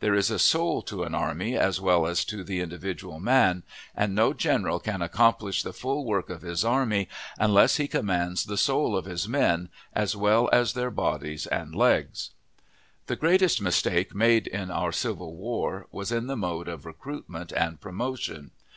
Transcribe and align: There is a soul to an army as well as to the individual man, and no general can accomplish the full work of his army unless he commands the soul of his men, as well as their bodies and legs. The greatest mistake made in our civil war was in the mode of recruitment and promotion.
There 0.00 0.16
is 0.16 0.28
a 0.28 0.40
soul 0.40 0.82
to 0.82 1.04
an 1.04 1.14
army 1.14 1.56
as 1.56 1.80
well 1.80 2.04
as 2.08 2.24
to 2.24 2.42
the 2.42 2.58
individual 2.58 3.20
man, 3.20 3.62
and 3.94 4.12
no 4.12 4.32
general 4.32 4.80
can 4.80 5.00
accomplish 5.02 5.62
the 5.62 5.72
full 5.72 6.04
work 6.04 6.30
of 6.30 6.42
his 6.42 6.64
army 6.64 7.08
unless 7.38 7.76
he 7.76 7.86
commands 7.86 8.46
the 8.46 8.56
soul 8.56 8.96
of 8.96 9.04
his 9.04 9.28
men, 9.28 9.68
as 9.92 10.16
well 10.16 10.48
as 10.52 10.72
their 10.72 10.90
bodies 10.90 11.46
and 11.46 11.76
legs. 11.76 12.30
The 13.06 13.14
greatest 13.14 13.60
mistake 13.62 14.16
made 14.16 14.48
in 14.48 14.72
our 14.72 14.90
civil 14.90 15.36
war 15.36 15.86
was 15.92 16.10
in 16.10 16.26
the 16.26 16.36
mode 16.36 16.66
of 16.66 16.84
recruitment 16.84 17.52
and 17.52 17.80
promotion. 17.80 18.50